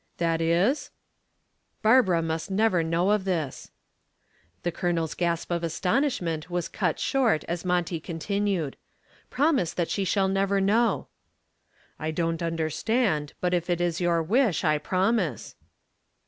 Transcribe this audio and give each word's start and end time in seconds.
"That 0.17 0.41
is?" 0.41 0.89
"Barbara 1.83 2.23
must 2.23 2.49
never 2.49 2.81
know 2.81 3.11
of 3.11 3.23
this." 3.23 3.69
The 4.63 4.71
Colonel's 4.71 5.13
gasp 5.13 5.51
of 5.51 5.63
astonishment 5.63 6.49
was 6.49 6.67
cut 6.67 6.97
short 6.97 7.43
as 7.43 7.63
Monty 7.63 7.99
continued. 7.99 8.77
"Promise 9.29 9.73
that 9.73 9.91
she 9.91 10.03
shall 10.03 10.27
never 10.27 10.59
know." 10.59 11.05
"I 11.99 12.09
don't 12.09 12.41
understand, 12.41 13.33
but 13.41 13.53
if 13.53 13.69
it 13.69 13.79
is 13.79 14.01
your 14.01 14.23
wish 14.23 14.63
I 14.63 14.79
promise." 14.79 15.53